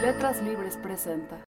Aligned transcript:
Letras 0.00 0.42
Libres 0.42 0.78
presenta. 0.78 1.44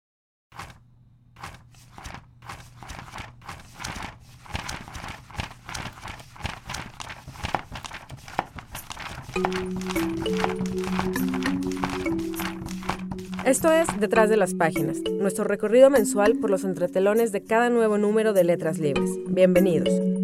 Esto 13.44 13.72
es 13.72 13.86
Detrás 14.00 14.28
de 14.28 14.36
las 14.36 14.54
Páginas, 14.54 14.98
nuestro 15.12 15.44
recorrido 15.44 15.88
mensual 15.88 16.38
por 16.40 16.50
los 16.50 16.64
entretelones 16.64 17.30
de 17.30 17.44
cada 17.44 17.70
nuevo 17.70 17.98
número 17.98 18.32
de 18.32 18.42
Letras 18.42 18.78
Libres. 18.78 19.10
Bienvenidos. 19.28 20.19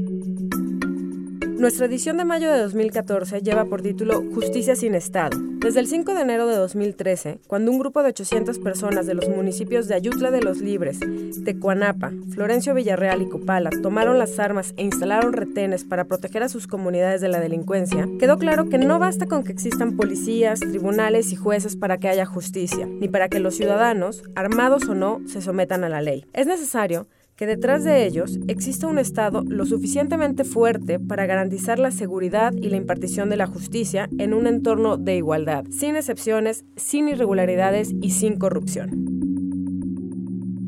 Nuestra 1.58 1.86
edición 1.86 2.18
de 2.18 2.26
mayo 2.26 2.52
de 2.52 2.58
2014 2.58 3.40
lleva 3.40 3.64
por 3.64 3.80
título 3.80 4.22
Justicia 4.34 4.76
sin 4.76 4.94
Estado. 4.94 5.38
Desde 5.40 5.80
el 5.80 5.86
5 5.86 6.12
de 6.12 6.20
enero 6.20 6.46
de 6.46 6.54
2013, 6.54 7.38
cuando 7.46 7.72
un 7.72 7.78
grupo 7.78 8.02
de 8.02 8.10
800 8.10 8.58
personas 8.58 9.06
de 9.06 9.14
los 9.14 9.26
municipios 9.30 9.88
de 9.88 9.94
Ayutla 9.94 10.30
de 10.30 10.42
los 10.42 10.58
Libres, 10.58 11.00
Tecuanapa, 11.46 12.12
Florencio 12.30 12.74
Villarreal 12.74 13.22
y 13.22 13.28
Copala 13.30 13.70
tomaron 13.82 14.18
las 14.18 14.38
armas 14.38 14.74
e 14.76 14.82
instalaron 14.82 15.32
retenes 15.32 15.84
para 15.84 16.04
proteger 16.04 16.42
a 16.42 16.50
sus 16.50 16.66
comunidades 16.66 17.22
de 17.22 17.28
la 17.28 17.40
delincuencia, 17.40 18.06
quedó 18.20 18.36
claro 18.36 18.68
que 18.68 18.76
no 18.76 18.98
basta 18.98 19.26
con 19.26 19.42
que 19.42 19.52
existan 19.52 19.96
policías, 19.96 20.60
tribunales 20.60 21.32
y 21.32 21.36
jueces 21.36 21.74
para 21.74 21.96
que 21.96 22.08
haya 22.08 22.26
justicia, 22.26 22.84
ni 22.86 23.08
para 23.08 23.30
que 23.30 23.40
los 23.40 23.56
ciudadanos, 23.56 24.24
armados 24.34 24.86
o 24.90 24.94
no, 24.94 25.22
se 25.26 25.40
sometan 25.40 25.84
a 25.84 25.88
la 25.88 26.02
ley. 26.02 26.26
Es 26.34 26.46
necesario 26.46 27.06
que 27.36 27.46
detrás 27.46 27.84
de 27.84 28.06
ellos 28.06 28.38
exista 28.48 28.86
un 28.86 28.98
Estado 28.98 29.42
lo 29.46 29.66
suficientemente 29.66 30.44
fuerte 30.44 30.98
para 30.98 31.26
garantizar 31.26 31.78
la 31.78 31.90
seguridad 31.90 32.52
y 32.54 32.70
la 32.70 32.76
impartición 32.76 33.28
de 33.28 33.36
la 33.36 33.46
justicia 33.46 34.08
en 34.18 34.32
un 34.32 34.46
entorno 34.46 34.96
de 34.96 35.16
igualdad, 35.16 35.64
sin 35.70 35.96
excepciones, 35.96 36.64
sin 36.76 37.08
irregularidades 37.08 37.92
y 38.00 38.10
sin 38.10 38.38
corrupción. 38.38 39.35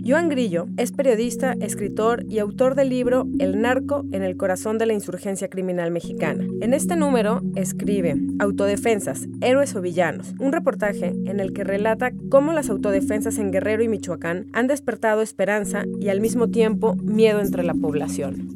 Joan 0.08 0.30
Grillo 0.30 0.68
es 0.78 0.90
periodista, 0.90 1.52
escritor 1.60 2.22
y 2.30 2.38
autor 2.38 2.74
del 2.76 2.88
libro 2.88 3.26
El 3.38 3.60
narco 3.60 4.04
en 4.10 4.22
el 4.22 4.38
corazón 4.38 4.78
de 4.78 4.86
la 4.86 4.94
insurgencia 4.94 5.50
criminal 5.50 5.90
mexicana. 5.90 6.46
En 6.62 6.72
este 6.72 6.96
número 6.96 7.42
escribe 7.56 8.14
Autodefensas, 8.40 9.26
héroes 9.42 9.76
o 9.76 9.82
villanos, 9.82 10.32
un 10.38 10.52
reportaje 10.52 11.12
en 11.26 11.40
el 11.40 11.52
que 11.52 11.62
relata 11.62 12.12
cómo 12.30 12.54
las 12.54 12.70
autodefensas 12.70 13.36
en 13.36 13.52
Guerrero 13.52 13.82
y 13.82 13.88
Michoacán 13.88 14.46
han 14.54 14.66
despertado 14.66 15.20
esperanza 15.20 15.84
y 16.00 16.08
al 16.08 16.22
mismo 16.22 16.48
tiempo 16.48 16.94
miedo 16.94 17.40
entre 17.40 17.62
la 17.62 17.74
población. 17.74 18.48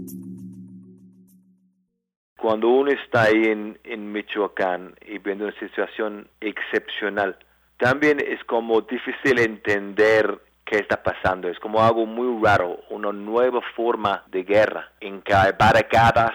Cuando 2.39 2.70
uno 2.70 2.92
está 2.92 3.25
ahí 3.25 3.45
en, 3.45 4.11
Michoacán 4.11 4.95
y 5.06 5.19
viendo 5.19 5.45
una 5.45 5.58
situación 5.58 6.28
excepcional, 6.41 7.36
también 7.77 8.20
es 8.20 8.42
como 8.45 8.80
difícil 8.80 9.39
entender 9.39 10.41
qué 10.64 10.77
está 10.77 11.02
pasando. 11.02 11.48
Es 11.48 11.58
como 11.58 11.82
algo 11.82 12.06
muy 12.06 12.42
raro, 12.44 12.80
una 12.91 13.12
nueva 13.12 13.60
forma 13.74 14.24
de 14.28 14.42
guerra 14.44 14.91
en 15.00 15.22
que 15.22 15.34
hay 15.34 15.52
barricadas 15.58 16.32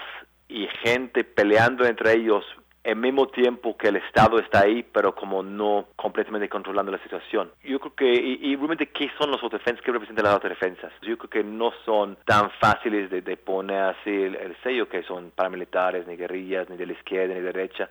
y 0.48 0.68
gente 0.84 1.24
peleando 1.24 1.86
entre 1.86 2.14
ellos 2.14 2.44
al 2.88 2.96
mismo 2.96 3.28
tiempo 3.28 3.76
que 3.76 3.90
el 3.90 3.98
Estado 3.98 4.40
está 4.40 4.62
ahí, 4.62 4.82
pero 4.82 5.14
como 5.14 5.44
no 5.44 5.88
completamente 5.98 6.48
controlando 6.48 6.92
la 6.92 7.04
situación. 7.04 7.52
Yo 7.64 7.80
creo 7.80 7.96
que, 7.96 8.14
y, 8.14 8.56
realmente, 8.56 8.88
¿qué 8.88 9.12
son 9.18 9.30
los 9.30 9.44
autodefensas? 9.44 9.84
¿Qué 9.84 9.92
representan 9.92 10.24
las 10.24 10.36
autodefensas? 10.36 10.94
Yo 11.02 11.18
creo 11.18 11.30
que 11.30 11.44
no 11.44 11.74
son 11.84 12.18
tan 12.26 12.50
fáciles 12.62 13.10
de, 13.10 13.38
poner 13.38 13.82
así 13.82 14.10
el, 14.10 14.56
sello 14.64 14.88
que 14.88 15.04
son 15.04 15.32
paramilitares, 15.32 16.08
ni 16.08 16.16
guerrillas, 16.16 16.70
ni 16.70 16.78
de 16.78 16.86
la 16.86 16.94
izquierda, 16.94 17.34
ni 17.34 17.42
de 17.42 17.46
la 17.48 17.52
derecha. 17.52 17.90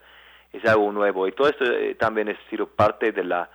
Es 0.52 0.64
algo 0.64 0.90
nuevo. 0.92 1.28
Y 1.28 1.32
todo 1.32 1.48
esto 1.48 1.64
eh, 1.64 1.94
también 1.96 2.30
ha 2.30 2.50
sido 2.50 2.66
parte 2.66 3.12
de 3.12 3.24
la 3.24 3.50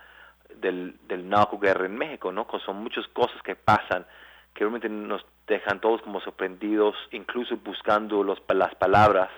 del, 0.62 0.96
del 1.08 1.28
narco-guerra 1.28 1.86
en 1.86 1.98
México, 1.98 2.32
¿no? 2.32 2.48
Son 2.66 2.78
muchas 2.78 3.08
cosas 3.08 3.42
que 3.44 3.56
pasan 3.56 4.06
que 4.54 4.60
realmente 4.60 4.90
nos 4.90 5.26
dejan 5.48 5.80
todos 5.80 6.02
como 6.02 6.20
sorprendidos, 6.22 6.96
incluso 7.12 7.58
buscando 7.58 8.24
los, 8.24 8.42
las 8.50 8.76
palabras, 8.76 9.30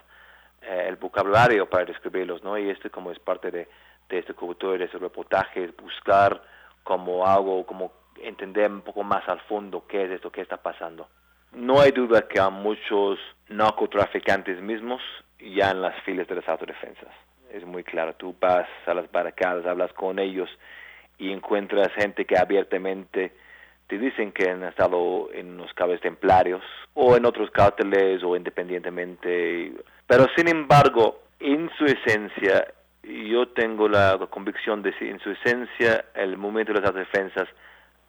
eh, 0.61 0.85
el 0.87 0.95
vocabulario 0.95 1.69
para 1.69 1.85
describirlos, 1.85 2.43
¿no? 2.43 2.57
Y 2.57 2.69
esto 2.69 2.89
como 2.91 3.11
es 3.11 3.19
parte 3.19 3.51
de, 3.51 3.67
de 4.09 4.19
este 4.19 4.33
cobertura, 4.33 4.77
de 4.77 4.85
ese 4.85 4.97
reportaje, 4.97 5.71
buscar 5.81 6.41
como 6.83 7.25
algo, 7.25 7.65
como 7.65 7.93
entender 8.21 8.69
un 8.69 8.81
poco 8.81 9.03
más 9.03 9.27
al 9.27 9.39
fondo 9.41 9.85
qué 9.87 10.05
es 10.05 10.11
esto, 10.11 10.31
qué 10.31 10.41
está 10.41 10.57
pasando. 10.57 11.07
No 11.51 11.79
hay 11.79 11.91
duda 11.91 12.27
que 12.27 12.39
hay 12.39 12.51
muchos 12.51 13.19
narcotraficantes 13.49 14.61
mismos 14.61 15.01
ya 15.39 15.71
en 15.71 15.81
las 15.81 15.99
filas 16.03 16.27
de 16.27 16.35
las 16.35 16.47
autodefensas. 16.47 17.09
Es 17.51 17.63
muy 17.65 17.83
claro, 17.83 18.15
tú 18.15 18.35
vas 18.39 18.67
a 18.87 18.93
las 18.95 19.11
barricadas, 19.11 19.65
hablas 19.65 19.93
con 19.93 20.17
ellos 20.17 20.49
y 21.17 21.31
encuentras 21.31 21.91
gente 21.93 22.25
que 22.25 22.37
abiertamente 22.37 23.31
te 23.87 23.97
dicen 23.97 24.31
que 24.31 24.49
han 24.49 24.63
estado 24.63 25.29
en 25.33 25.57
los 25.57 25.73
cables 25.73 26.01
templarios 26.01 26.61
o 26.93 27.15
en 27.15 27.25
otros 27.25 27.51
cárteles 27.51 28.23
o 28.23 28.35
independientemente. 28.35 29.73
Pero 30.07 30.27
sin 30.35 30.47
embargo, 30.47 31.21
en 31.39 31.69
su 31.77 31.85
esencia, 31.85 32.73
yo 33.03 33.47
tengo 33.49 33.87
la 33.87 34.17
convicción 34.29 34.81
de 34.81 34.93
que 34.93 35.09
en 35.09 35.19
su 35.19 35.31
esencia 35.31 36.05
el 36.15 36.37
movimiento 36.37 36.73
de 36.73 36.81
las 36.81 36.93
defensas 36.93 37.47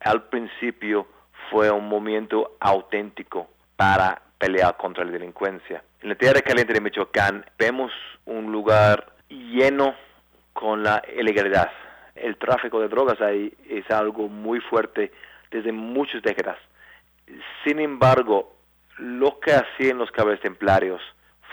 al 0.00 0.25
principio 0.25 1.06
fue 1.50 1.71
un 1.71 1.88
movimiento 1.88 2.56
auténtico 2.60 3.48
para 3.76 4.21
pelear 4.38 4.76
contra 4.76 5.04
la 5.04 5.12
delincuencia. 5.12 5.82
En 6.00 6.10
la 6.10 6.15
tierra 6.15 6.41
caliente 6.41 6.72
de 6.72 6.81
Michoacán 6.81 7.44
vemos 7.59 7.91
un 8.26 8.53
lugar 8.53 9.12
lleno 9.28 9.94
con 10.53 10.82
la 10.82 11.03
ilegalidad 11.19 11.71
el 12.25 12.39
tráfico 12.39 12.81
de 12.81 12.89
drogas 12.89 13.21
ahí 13.21 13.53
es 13.69 13.89
algo 13.91 14.29
muy 14.29 14.59
fuerte 14.61 15.12
desde 15.51 15.73
muchas 15.73 16.23
décadas. 16.23 16.57
Sin 17.65 17.79
embargo, 17.81 18.55
lo 18.97 19.39
que 19.41 19.53
hacían 19.53 19.99
los 19.99 20.11
caballeros 20.11 20.43
templarios 20.43 21.03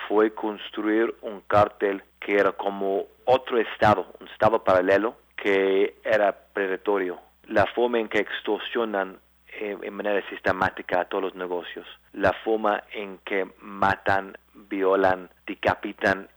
fue 0.08 0.34
construir 0.34 1.14
un 1.22 1.42
cártel 1.42 2.04
que 2.20 2.36
era 2.36 2.54
como 2.54 3.06
otro 3.26 3.58
estado, 3.58 4.14
un 4.20 4.28
estado 4.30 4.64
paralelo 4.64 5.16
que 5.36 5.96
era 6.06 6.32
predatorio. 6.54 7.20
La 7.48 7.66
forma 7.66 8.00
en 8.00 8.08
que 8.08 8.20
extorsionan 8.20 9.20
eh, 9.48 9.78
en 9.82 9.94
manera 9.94 10.28
sistemática 10.30 11.02
a 11.02 11.06
todos 11.06 11.24
los 11.24 11.36
negocios, 11.36 11.86
la 12.14 12.32
forma 12.32 12.84
en 12.94 13.18
que 13.26 13.46
matan, 13.60 14.38
violan, 14.54 15.30
decapitan, 15.46 16.30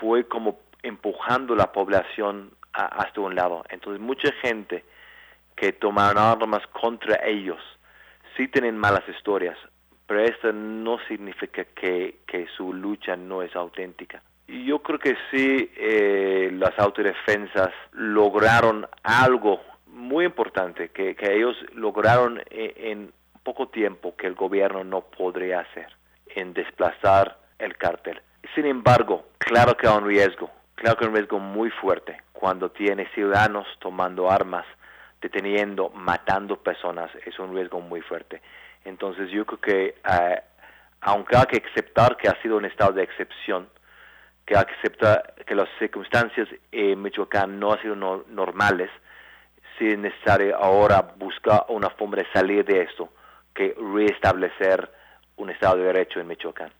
fue 0.00 0.26
como 0.26 0.60
empujando 0.82 1.54
la 1.54 1.72
población 1.72 2.52
hasta 2.72 3.20
un 3.20 3.34
lado. 3.34 3.64
Entonces 3.68 4.00
mucha 4.00 4.32
gente 4.40 4.84
que 5.56 5.72
tomaron 5.72 6.22
armas 6.22 6.66
contra 6.68 7.24
ellos 7.26 7.60
sí 8.36 8.48
tienen 8.48 8.76
malas 8.76 9.06
historias, 9.08 9.58
pero 10.06 10.20
esto 10.20 10.52
no 10.52 10.98
significa 11.08 11.64
que, 11.64 12.20
que 12.26 12.46
su 12.56 12.72
lucha 12.72 13.16
no 13.16 13.42
es 13.42 13.54
auténtica. 13.54 14.22
Yo 14.48 14.82
creo 14.82 14.98
que 14.98 15.16
sí, 15.30 15.70
eh, 15.76 16.50
las 16.52 16.78
autodefensas 16.78 17.70
lograron 17.92 18.86
algo 19.02 19.60
muy 19.86 20.24
importante, 20.24 20.88
que, 20.88 21.14
que 21.14 21.34
ellos 21.34 21.56
lograron 21.74 22.42
en, 22.50 22.72
en 22.76 23.12
poco 23.42 23.68
tiempo 23.68 24.16
que 24.16 24.26
el 24.26 24.34
gobierno 24.34 24.84
no 24.84 25.02
podría 25.02 25.60
hacer, 25.60 25.88
en 26.34 26.52
desplazar 26.54 27.38
el 27.58 27.76
cártel. 27.76 28.20
Sin 28.54 28.66
embargo, 28.66 29.26
claro 29.38 29.76
que 29.76 29.86
hay 29.86 29.96
un 29.96 30.06
riesgo, 30.06 30.50
claro 30.82 30.96
que 30.96 31.04
hay 31.04 31.10
un 31.10 31.16
riesgo 31.16 31.38
muy 31.38 31.70
fuerte 31.70 32.20
cuando 32.32 32.70
tiene 32.72 33.08
ciudadanos 33.14 33.66
tomando 33.78 34.28
armas, 34.28 34.66
deteniendo, 35.20 35.90
matando 35.90 36.56
personas, 36.56 37.08
es 37.24 37.38
un 37.38 37.54
riesgo 37.54 37.80
muy 37.80 38.00
fuerte. 38.00 38.42
Entonces 38.84 39.30
yo 39.30 39.46
creo 39.46 39.60
que 39.60 39.94
eh, 40.10 40.42
aunque 41.00 41.36
hay 41.36 41.46
que 41.46 41.62
aceptar 41.70 42.16
que 42.16 42.28
ha 42.28 42.42
sido 42.42 42.56
un 42.56 42.64
estado 42.64 42.94
de 42.94 43.04
excepción, 43.04 43.68
que 44.44 44.56
hay 44.56 44.64
que 44.64 44.74
aceptar 44.74 45.34
que 45.46 45.54
las 45.54 45.68
circunstancias 45.78 46.48
en 46.72 47.00
Michoacán 47.00 47.60
no 47.60 47.72
han 47.72 47.80
sido 47.80 47.94
normales, 47.94 48.90
sí 49.78 49.86
es 49.86 49.98
necesario 49.98 50.56
ahora 50.56 51.14
buscar 51.16 51.64
una 51.68 51.90
forma 51.90 52.16
de 52.16 52.26
salir 52.32 52.64
de 52.64 52.82
esto, 52.82 53.08
que 53.54 53.76
restablecer 53.94 54.90
un 55.36 55.50
estado 55.50 55.76
de 55.76 55.84
derecho 55.84 56.18
en 56.18 56.26
Michoacán. 56.26 56.72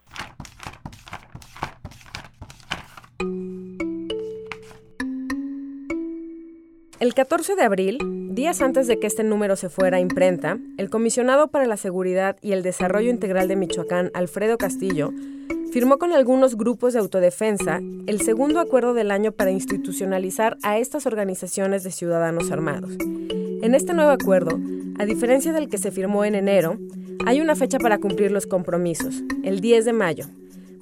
El 7.02 7.14
14 7.14 7.56
de 7.56 7.62
abril, 7.62 7.98
días 8.30 8.62
antes 8.62 8.86
de 8.86 9.00
que 9.00 9.08
este 9.08 9.24
número 9.24 9.56
se 9.56 9.68
fuera 9.68 9.96
a 9.96 10.00
imprenta, 10.00 10.60
el 10.76 10.88
comisionado 10.88 11.48
para 11.48 11.66
la 11.66 11.76
Seguridad 11.76 12.36
y 12.42 12.52
el 12.52 12.62
Desarrollo 12.62 13.10
Integral 13.10 13.48
de 13.48 13.56
Michoacán, 13.56 14.12
Alfredo 14.14 14.56
Castillo, 14.56 15.12
firmó 15.72 15.98
con 15.98 16.12
algunos 16.12 16.56
grupos 16.56 16.92
de 16.92 17.00
autodefensa 17.00 17.80
el 18.06 18.20
segundo 18.20 18.60
acuerdo 18.60 18.94
del 18.94 19.10
año 19.10 19.32
para 19.32 19.50
institucionalizar 19.50 20.58
a 20.62 20.78
estas 20.78 21.04
organizaciones 21.06 21.82
de 21.82 21.90
ciudadanos 21.90 22.52
armados. 22.52 22.92
En 23.00 23.74
este 23.74 23.94
nuevo 23.94 24.12
acuerdo, 24.12 24.60
a 25.00 25.04
diferencia 25.04 25.52
del 25.52 25.68
que 25.68 25.78
se 25.78 25.90
firmó 25.90 26.24
en 26.24 26.36
enero, 26.36 26.78
hay 27.26 27.40
una 27.40 27.56
fecha 27.56 27.80
para 27.80 27.98
cumplir 27.98 28.30
los 28.30 28.46
compromisos, 28.46 29.24
el 29.42 29.60
10 29.60 29.86
de 29.86 29.92
mayo. 29.92 30.26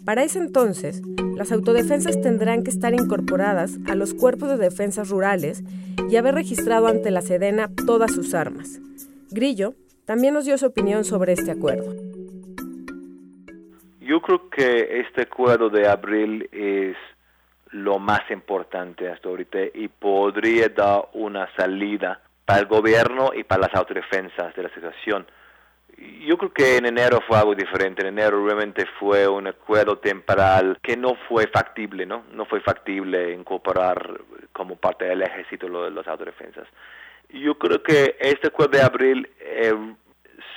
Para 0.05 0.23
ese 0.23 0.39
entonces, 0.39 1.01
las 1.41 1.53
autodefensas 1.53 2.21
tendrán 2.21 2.65
que 2.65 2.69
estar 2.69 2.93
incorporadas 2.93 3.79
a 3.89 3.95
los 3.95 4.13
cuerpos 4.13 4.51
de 4.51 4.59
defensas 4.59 5.09
rurales 5.09 5.63
y 6.11 6.17
haber 6.17 6.35
registrado 6.35 6.87
ante 6.87 7.11
la 7.11 7.23
Sedena 7.23 7.71
todas 7.87 8.13
sus 8.15 8.35
armas. 8.35 8.79
Grillo 9.31 9.73
también 10.05 10.35
nos 10.35 10.45
dio 10.45 10.59
su 10.59 10.67
opinión 10.67 11.03
sobre 11.03 11.33
este 11.33 11.51
acuerdo. 11.51 11.95
Yo 14.01 14.21
creo 14.21 14.51
que 14.51 15.01
este 15.01 15.23
acuerdo 15.23 15.71
de 15.71 15.89
abril 15.89 16.47
es 16.53 16.99
lo 17.71 17.99
más 17.99 18.21
importante 18.31 19.09
hasta 19.09 19.31
ahorita 19.31 19.61
y 19.73 19.89
podría 19.89 20.69
dar 20.69 21.09
una 21.15 21.49
salida 21.57 22.21
para 22.45 22.59
el 22.59 22.67
gobierno 22.67 23.31
y 23.35 23.45
para 23.45 23.63
las 23.63 23.75
autodefensas 23.75 24.55
de 24.55 24.63
la 24.63 24.75
situación. 24.75 25.27
Yo 26.01 26.39
creo 26.39 26.53
que 26.53 26.77
en 26.79 26.87
enero 26.87 27.21
fue 27.27 27.37
algo 27.37 27.55
diferente. 27.55 28.01
En 28.01 28.09
enero 28.09 28.43
realmente 28.45 28.87
fue 28.99 29.29
un 29.29 29.47
acuerdo 29.47 29.99
temporal 29.99 30.79
que 30.83 30.97
no 30.97 31.15
fue 31.29 31.47
factible, 31.49 32.07
¿no? 32.07 32.25
No 32.33 32.47
fue 32.47 32.61
factible 32.61 33.35
incorporar 33.35 34.19
como 34.53 34.77
parte 34.77 35.05
del 35.05 35.21
ejército 35.21 35.69
lo 35.69 35.85
de 35.85 35.91
las 35.91 36.07
autodefensas. 36.09 36.67
Yo 37.29 37.59
creo 37.59 37.83
que 37.83 38.17
este 38.19 38.49
acuerdo 38.49 38.79
de 38.79 38.83
abril 38.83 39.29
eh, 39.41 39.75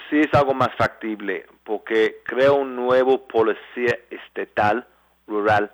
sí 0.09 0.21
es 0.21 0.33
algo 0.33 0.53
más 0.53 0.73
factible 0.77 1.45
porque 1.65 2.21
crea 2.23 2.53
un 2.53 2.77
nuevo 2.77 3.27
policía 3.27 3.99
estatal 4.09 4.87
rural. 5.27 5.71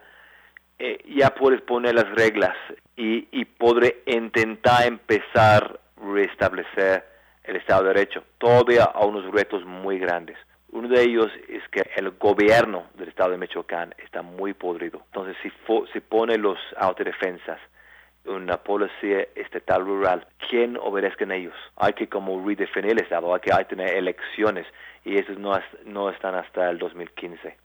Eh, 0.80 0.98
ya 1.16 1.30
puedes 1.36 1.62
poner 1.62 1.94
las 1.94 2.10
reglas 2.16 2.56
y, 2.98 3.28
y 3.32 3.46
podré 3.46 4.02
intentar 4.08 4.88
empezar 4.88 5.80
a 5.96 6.12
restablecer 6.12 7.09
el 7.50 7.56
Estado 7.58 7.84
de 7.84 7.94
Derecho. 7.94 8.24
Todavía 8.38 8.92
hay 8.94 9.08
unos 9.08 9.32
retos 9.32 9.66
muy 9.66 10.00
grandes. 10.00 10.38
Uno 10.72 10.88
de 10.88 11.02
ellos 11.02 11.32
es 11.48 11.68
que 11.70 11.82
el 11.96 12.12
gobierno 12.12 12.86
del 12.94 13.10
Estado 13.10 13.32
de 13.32 13.38
Michoacán 13.38 13.96
está 13.98 14.22
muy 14.22 14.54
podrido. 14.54 15.02
Entonces, 15.08 15.36
si, 15.42 15.52
si 15.92 16.00
pone 16.00 16.38
los 16.38 16.60
autodefensas, 16.78 17.60
una 18.26 18.58
policía 18.58 19.28
estatal 19.34 19.84
rural, 19.84 20.28
¿quién 20.50 20.78
obedezca 20.78 21.24
en 21.24 21.32
ellos? 21.32 21.56
Hay 21.76 21.94
que 21.94 22.08
como 22.08 22.46
redefinir 22.46 22.92
el 22.92 23.02
Estado, 23.02 23.34
hay 23.34 23.42
que, 23.42 23.52
hay 23.52 23.66
tener 23.66 23.96
elecciones 23.96 24.68
y 25.04 25.18
esos 25.18 25.40
no, 25.40 25.60
no 25.86 26.10
están 26.12 26.36
hasta 26.36 26.70
el 26.70 26.78
2015. 26.78 27.58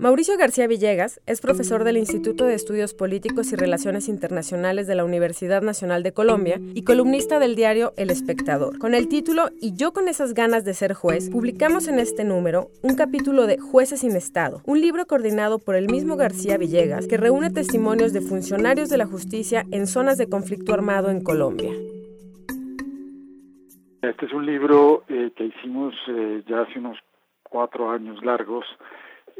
Mauricio 0.00 0.38
García 0.38 0.66
Villegas 0.66 1.20
es 1.26 1.42
profesor 1.42 1.84
del 1.84 1.98
Instituto 1.98 2.46
de 2.46 2.54
Estudios 2.54 2.94
Políticos 2.94 3.52
y 3.52 3.56
Relaciones 3.56 4.08
Internacionales 4.08 4.86
de 4.86 4.94
la 4.94 5.04
Universidad 5.04 5.60
Nacional 5.60 6.02
de 6.02 6.14
Colombia 6.14 6.58
y 6.74 6.84
columnista 6.84 7.38
del 7.38 7.54
diario 7.54 7.92
El 7.98 8.08
Espectador. 8.08 8.78
Con 8.78 8.94
el 8.94 9.08
título 9.08 9.50
Y 9.60 9.76
yo 9.76 9.92
con 9.92 10.08
esas 10.08 10.32
ganas 10.32 10.64
de 10.64 10.72
ser 10.72 10.94
juez, 10.94 11.28
publicamos 11.28 11.86
en 11.86 11.98
este 11.98 12.24
número 12.24 12.68
un 12.82 12.96
capítulo 12.96 13.46
de 13.46 13.58
Jueces 13.58 14.00
sin 14.00 14.16
Estado, 14.16 14.62
un 14.64 14.80
libro 14.80 15.04
coordinado 15.04 15.58
por 15.58 15.74
el 15.74 15.90
mismo 15.90 16.16
García 16.16 16.56
Villegas 16.56 17.06
que 17.06 17.18
reúne 17.18 17.50
testimonios 17.50 18.14
de 18.14 18.22
funcionarios 18.22 18.88
de 18.88 18.96
la 18.96 19.04
justicia 19.04 19.66
en 19.70 19.86
zonas 19.86 20.16
de 20.16 20.30
conflicto 20.30 20.72
armado 20.72 21.10
en 21.10 21.22
Colombia. 21.22 21.74
Este 24.00 24.24
es 24.24 24.32
un 24.32 24.46
libro 24.46 25.04
eh, 25.10 25.30
que 25.36 25.44
hicimos 25.44 25.92
eh, 26.08 26.42
ya 26.48 26.62
hace 26.62 26.78
unos 26.78 26.96
cuatro 27.42 27.90
años 27.90 28.24
largos 28.24 28.64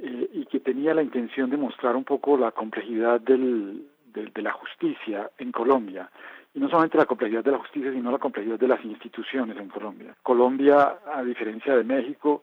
eh, 0.02 0.30
y 0.32 0.46
que 0.46 0.60
tenía 0.60 0.94
la 0.94 1.02
intención 1.02 1.50
de 1.50 1.56
mostrar 1.56 1.94
un 1.94 2.04
poco 2.04 2.36
la 2.36 2.52
complejidad 2.52 3.20
del, 3.20 3.86
de 4.06 4.42
la 4.42 4.52
justicia 4.52 5.30
en 5.38 5.52
Colombia. 5.52 6.10
Y 6.54 6.58
no 6.58 6.68
solamente 6.68 6.98
la 6.98 7.06
complejidad 7.06 7.44
de 7.44 7.52
la 7.52 7.58
justicia, 7.58 7.92
sino 7.92 8.10
la 8.10 8.18
complejidad 8.18 8.58
de 8.58 8.66
las 8.66 8.84
instituciones 8.84 9.56
en 9.58 9.68
Colombia. 9.68 10.16
Colombia, 10.22 10.98
a 11.12 11.22
diferencia 11.22 11.76
de 11.76 11.84
México, 11.84 12.42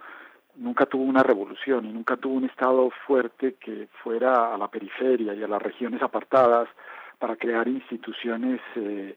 nunca 0.55 0.85
tuvo 0.85 1.03
una 1.03 1.23
revolución 1.23 1.85
y 1.85 1.91
nunca 1.91 2.15
tuvo 2.15 2.35
un 2.35 2.45
Estado 2.45 2.89
fuerte 3.05 3.55
que 3.55 3.87
fuera 4.03 4.53
a 4.53 4.57
la 4.57 4.69
periferia 4.69 5.33
y 5.33 5.43
a 5.43 5.47
las 5.47 5.61
regiones 5.61 6.01
apartadas 6.01 6.69
para 7.19 7.35
crear 7.35 7.67
instituciones 7.67 8.61
eh, 8.75 9.15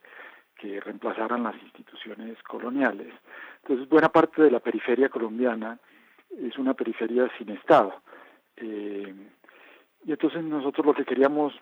que 0.57 0.79
reemplazaran 0.79 1.43
las 1.43 1.55
instituciones 1.61 2.41
coloniales. 2.43 3.13
Entonces, 3.61 3.87
buena 3.87 4.09
parte 4.09 4.41
de 4.41 4.51
la 4.51 4.59
periferia 4.59 5.09
colombiana 5.09 5.77
es 6.39 6.57
una 6.57 6.73
periferia 6.73 7.29
sin 7.37 7.49
Estado. 7.49 7.93
Eh, 8.57 9.13
y 10.05 10.11
entonces 10.11 10.43
nosotros 10.43 10.85
lo 10.85 10.93
que 10.93 11.05
queríamos 11.05 11.53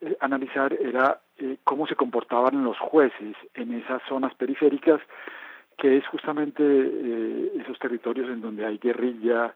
eh, 0.00 0.16
analizar 0.20 0.72
era 0.72 1.20
eh, 1.38 1.58
cómo 1.64 1.86
se 1.86 1.94
comportaban 1.94 2.64
los 2.64 2.78
jueces 2.78 3.36
en 3.54 3.72
esas 3.74 4.02
zonas 4.08 4.34
periféricas, 4.34 5.00
que 5.78 5.96
es 5.96 6.06
justamente 6.06 6.62
esos 7.60 7.76
territorios 7.80 8.28
en 8.28 8.40
donde 8.40 8.64
hay 8.64 8.78
guerrilla, 8.78 9.52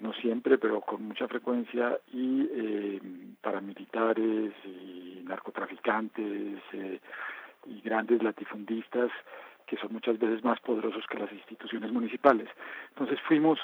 no 0.00 0.12
siempre, 0.12 0.58
pero 0.58 0.80
con 0.80 1.02
mucha 1.02 1.26
frecuencia, 1.26 1.98
y 2.12 3.36
paramilitares 3.40 4.52
y 4.64 5.20
narcotraficantes 5.24 6.60
y 7.66 7.80
grandes 7.80 8.22
latifundistas 8.22 9.10
que 9.68 9.76
son 9.76 9.92
muchas 9.92 10.18
veces 10.18 10.42
más 10.42 10.58
poderosos 10.60 11.04
que 11.06 11.18
las 11.18 11.30
instituciones 11.32 11.92
municipales. 11.92 12.48
Entonces 12.90 13.20
fuimos 13.28 13.58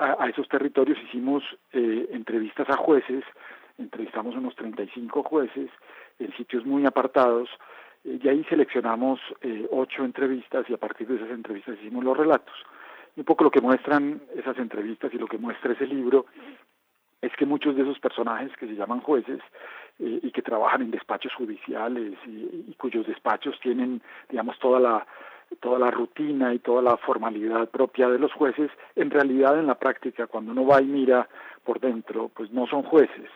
a, 0.00 0.28
esos 0.28 0.48
territorios 0.48 0.98
hicimos 1.04 1.44
eh, 1.72 2.08
entrevistas 2.12 2.68
a 2.70 2.76
jueces, 2.76 3.24
entrevistamos 3.78 4.34
unos 4.34 4.54
35 4.56 5.22
jueces 5.22 5.70
en 6.18 6.34
sitios 6.36 6.64
muy 6.64 6.86
apartados 6.86 7.48
eh, 8.04 8.18
y 8.22 8.28
ahí 8.28 8.44
seleccionamos 8.44 9.20
eh, 9.42 9.68
ocho 9.70 10.04
entrevistas 10.04 10.64
y 10.68 10.74
a 10.74 10.78
partir 10.78 11.06
de 11.06 11.16
esas 11.16 11.30
entrevistas 11.30 11.76
hicimos 11.80 12.04
los 12.04 12.16
relatos. 12.16 12.54
Y 13.16 13.20
un 13.20 13.26
poco 13.26 13.44
lo 13.44 13.50
que 13.50 13.60
muestran 13.60 14.22
esas 14.34 14.56
entrevistas 14.58 15.12
y 15.12 15.18
lo 15.18 15.26
que 15.26 15.38
muestra 15.38 15.72
ese 15.72 15.86
libro 15.86 16.26
es 17.20 17.32
que 17.36 17.44
muchos 17.44 17.76
de 17.76 17.82
esos 17.82 17.98
personajes 17.98 18.50
que 18.56 18.66
se 18.66 18.74
llaman 18.74 19.00
jueces 19.00 19.40
y 19.98 20.30
que 20.30 20.40
trabajan 20.40 20.80
en 20.80 20.90
despachos 20.90 21.34
judiciales 21.34 22.14
y, 22.26 22.74
cuyos 22.78 23.06
despachos 23.06 23.60
tienen, 23.60 24.00
digamos, 24.30 24.58
toda 24.58 24.80
la 24.80 25.06
toda 25.56 25.78
la 25.78 25.90
rutina 25.90 26.54
y 26.54 26.58
toda 26.60 26.82
la 26.82 26.96
formalidad 26.96 27.68
propia 27.68 28.08
de 28.08 28.18
los 28.18 28.32
jueces, 28.32 28.70
en 28.96 29.10
realidad 29.10 29.58
en 29.58 29.66
la 29.66 29.74
práctica, 29.74 30.26
cuando 30.26 30.52
uno 30.52 30.66
va 30.66 30.80
y 30.80 30.86
mira 30.86 31.28
por 31.64 31.80
dentro, 31.80 32.30
pues 32.34 32.50
no 32.50 32.66
son 32.66 32.82
jueces, 32.82 33.30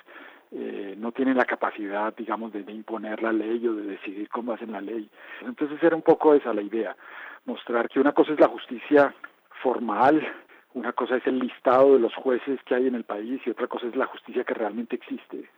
eh, 0.52 0.94
no 0.96 1.12
tienen 1.12 1.36
la 1.36 1.44
capacidad, 1.44 2.14
digamos, 2.16 2.52
de, 2.52 2.60
imponer 2.72 3.22
la 3.22 3.32
ley 3.32 3.66
o 3.66 3.74
de 3.74 3.82
decidir 3.82 4.28
cómo 4.28 4.52
hacen 4.52 4.72
la 4.72 4.80
ley. 4.80 5.08
Entonces 5.42 5.82
era 5.82 5.96
un 5.96 6.02
poco 6.02 6.34
esa 6.34 6.54
la 6.54 6.62
idea, 6.62 6.96
mostrar 7.44 7.88
que 7.88 8.00
una 8.00 8.12
cosa 8.12 8.32
es 8.32 8.40
la 8.40 8.48
justicia 8.48 9.14
formal, 9.62 10.26
una 10.74 10.92
cosa 10.92 11.16
es 11.16 11.26
el 11.26 11.38
listado 11.38 11.94
de 11.94 12.00
los 12.00 12.14
jueces 12.14 12.60
que 12.64 12.74
hay 12.74 12.86
en 12.86 12.94
el 12.94 13.04
país 13.04 13.40
y 13.44 13.50
otra 13.50 13.66
cosa 13.66 13.86
es 13.86 13.96
la 13.96 14.06
justicia 14.06 14.44
que 14.44 14.54
realmente 14.54 14.96
existe 14.96 15.48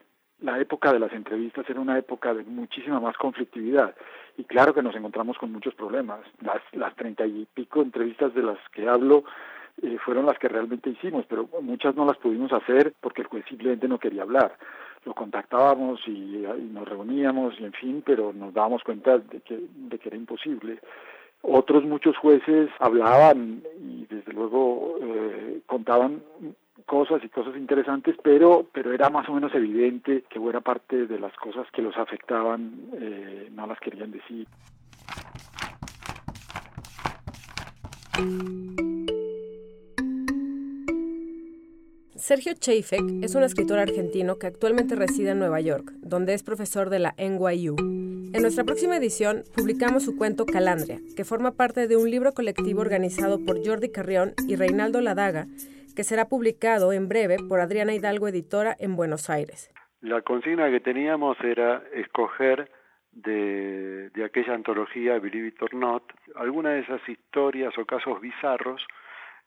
la 0.41 0.61
época 0.61 0.93
de 0.93 0.99
las 0.99 1.13
entrevistas 1.13 1.69
era 1.69 1.81
una 1.81 1.99
época 1.99 2.35
de 2.35 2.45
muchísima 2.45 3.01
más 3.01 3.17
conflictividad 3.17 3.95
y 4.37 4.45
claro 4.45 4.75
que 4.75 4.83
nos 4.83 4.95
encontramos 4.95 5.39
con 5.39 5.53
muchos 5.53 5.75
problemas. 5.75 6.21
Las, 6.43 6.61
las 6.73 6.95
treinta 6.95 7.27
y 7.27 7.47
pico 7.55 7.83
entrevistas 7.83 8.35
de 8.35 8.43
las 8.43 8.59
que 8.73 8.89
hablo 8.89 9.25
eh, 9.83 9.99
fueron 10.05 10.27
las 10.27 10.39
que 10.39 10.49
realmente 10.49 10.91
hicimos, 10.91 11.25
pero 11.29 11.49
muchas 11.63 11.95
no 11.95 12.05
las 12.05 12.19
pudimos 12.19 12.53
hacer 12.53 12.95
porque 13.01 13.23
el 13.23 13.29
juez 13.29 13.45
simplemente 13.49 13.89
no 13.89 13.99
quería 13.99 14.23
hablar. 14.23 14.57
Lo 15.05 15.15
contactábamos 15.15 16.01
y, 16.07 16.45
nos 16.73 16.89
reuníamos 16.89 17.55
y 17.61 17.65
en 17.65 17.73
fin, 17.73 18.03
pero 18.05 18.33
nos 18.33 18.53
dábamos 18.53 18.83
cuenta 18.83 19.19
de 19.19 19.41
que, 19.41 19.61
de 19.71 19.99
que 19.99 20.09
era 20.09 20.17
imposible. 20.17 20.81
Otros 21.43 21.85
muchos 21.85 22.17
jueces 22.17 22.71
hablaban 22.81 23.63
y 23.81 24.07
desde 24.07 24.33
luego 24.33 24.99
eh, 25.01 25.61
contaban 25.67 26.23
cosas 26.85 27.23
y 27.25 27.29
cosas 27.29 27.57
interesantes, 27.57 28.17
pero, 28.23 28.67
pero 28.73 28.93
era 28.93 29.09
más 29.09 29.29
o 29.29 29.33
menos 29.33 29.55
evidente 29.55 30.25
que 30.29 30.39
buena 30.39 30.61
parte 30.61 31.07
de 31.07 31.19
las 31.19 31.35
cosas 31.37 31.67
que 31.73 31.83
los 31.83 31.97
afectaban 31.97 32.73
eh, 32.95 33.49
no 33.53 33.67
las 33.67 33.81
querían 33.81 34.11
decir. 34.11 34.47
Sergio 42.27 42.55
Cheifek 42.55 43.23
es 43.23 43.35
un 43.35 43.45
escritor 43.45 43.79
argentino 43.79 44.37
que 44.37 44.49
actualmente 44.49 44.97
reside 44.97 45.31
en 45.31 45.39
Nueva 45.39 45.61
York, 45.61 45.93
donde 46.01 46.35
es 46.35 46.43
profesor 46.43 46.91
de 46.91 46.99
la 46.99 47.15
NYU. 47.19 47.77
En 47.79 48.43
nuestra 48.43 48.65
próxima 48.65 48.97
edición 48.97 49.45
publicamos 49.55 50.03
su 50.03 50.17
cuento 50.17 50.45
Calandria, 50.45 51.01
que 51.15 51.25
forma 51.25 51.53
parte 51.53 51.87
de 51.87 51.97
un 51.97 52.11
libro 52.11 52.33
colectivo 52.33 52.81
organizado 52.81 53.39
por 53.39 53.65
Jordi 53.65 53.91
Carrión 53.91 54.35
y 54.49 54.57
Reinaldo 54.57 55.01
Ladaga, 55.01 55.47
que 55.97 56.05
será 56.05 56.27
publicado 56.27 56.93
en 56.93 57.09
breve 57.09 57.39
por 57.49 57.59
Adriana 57.59 57.95
Hidalgo 57.95 58.29
Editora 58.29 58.77
en 58.79 58.95
Buenos 58.95 59.31
Aires. 59.31 59.73
La 60.03 60.21
consigna 60.21 60.71
que 60.71 60.79
teníamos 60.79 61.37
era 61.41 61.83
escoger 61.93 62.71
de, 63.13 64.13
aquella 64.25 64.55
antología 64.55 65.19
Believe 65.19 65.49
It 65.49 65.63
or 65.63 65.75
Not 65.75 66.05
alguna 66.37 66.71
de 66.71 66.81
esas 66.81 67.01
historias 67.09 67.77
o 67.79 67.87
casos 67.87 68.21
bizarros 68.21 68.87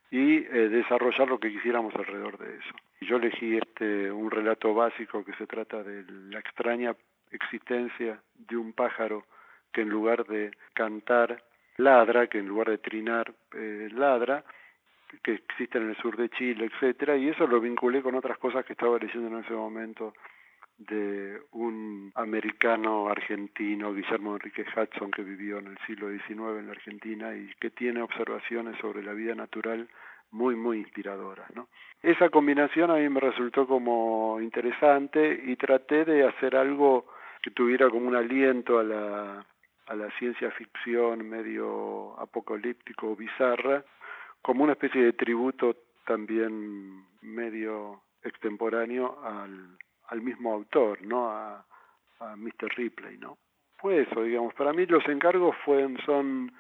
y 0.10 0.38
eh, 0.38 0.70
desarrollar 0.70 1.28
lo 1.30 1.40
que 1.40 1.52
quisiéramos 1.52 1.94
alrededor 1.96 2.40
de 2.40 2.58
eso. 2.58 2.76
Yo 3.02 3.18
elegí 3.18 3.58
este 3.58 4.12
un 4.12 4.32
relato 4.32 4.74
básico 4.74 5.24
que 5.24 5.34
se 5.34 5.46
trata 5.46 5.84
de 5.84 6.04
la 6.32 6.40
extraña 6.40 6.96
existencia 7.30 8.20
de 8.34 8.58
un 8.58 8.74
pájaro 8.74 9.26
que 9.72 9.82
en 9.82 9.90
lugar 9.90 10.26
de 10.26 10.52
cantar 10.74 11.44
ladra, 11.78 12.28
que 12.28 12.40
en 12.40 12.48
lugar 12.48 12.70
de 12.70 12.80
trinar 12.80 13.32
eh, 13.54 13.90
ladra, 13.94 14.44
que 15.24 15.34
existen 15.34 15.84
en 15.84 15.90
el 15.90 15.98
sur 15.98 16.16
de 16.16 16.30
Chile, 16.30 16.70
etcétera, 16.72 17.18
y 17.18 17.30
eso 17.30 17.48
lo 17.48 17.60
vinculé 17.60 18.02
con 18.02 18.16
otras 18.16 18.38
cosas 18.38 18.66
que 18.66 18.74
estaba 18.74 18.98
leyendo 18.98 19.28
en 19.28 19.44
ese 19.44 19.54
momento 19.54 20.14
de 20.78 21.42
un 21.52 22.12
americano 22.16 23.10
argentino, 23.10 23.94
Guillermo 23.94 24.36
Enrique 24.36 24.64
Hudson, 24.64 25.12
que 25.12 25.24
vivió 25.24 25.60
en 25.60 25.68
el 25.68 25.78
siglo 25.86 26.10
XIX 26.10 26.60
en 26.60 26.68
la 26.68 26.72
Argentina 26.72 27.36
y 27.36 27.52
que 27.60 27.70
tiene 27.70 28.02
observaciones 28.02 28.78
sobre 28.80 29.04
la 29.04 29.14
vida 29.14 29.36
natural 29.36 29.90
muy, 30.32 30.56
muy 30.56 30.78
inspiradoras. 30.78 31.54
¿no? 31.54 31.68
Esa 32.02 32.30
combinación 32.30 32.92
a 32.92 32.96
mí 32.96 33.10
me 33.10 33.20
resultó 33.20 33.68
como 33.68 34.40
interesante 34.40 35.42
y 35.46 35.58
traté 35.58 36.06
de 36.06 36.26
hacer 36.26 36.56
algo 36.56 37.08
que 37.42 37.52
tuviera 37.52 37.90
como 37.90 38.08
un 38.08 38.16
aliento 38.16 38.80
a 38.80 38.84
la, 38.84 39.46
a 39.88 39.96
la 39.96 40.10
ciencia 40.18 40.50
ficción 40.52 41.28
medio 41.28 42.18
apocalíptico, 42.20 43.16
bizarra, 43.18 43.84
como 44.42 44.64
una 44.64 44.74
especie 44.74 45.04
de 45.04 45.14
tributo 45.14 45.76
también 46.06 47.06
medio 47.22 48.02
extemporáneo 48.24 49.20
al, 49.24 50.22
mismo 50.22 50.54
autor, 50.54 51.02
¿no? 51.04 51.30
A, 51.30 51.66
a 52.20 52.36
Mr. 52.36 52.76
Ripley, 52.76 53.18
¿no? 53.18 53.38
Fue 53.78 54.02
eso, 54.02 54.24
digamos. 54.24 54.54
Para 54.56 54.74
mí 54.74 54.86
los 54.86 55.08
encargos 55.08 55.56
son, 56.06 56.52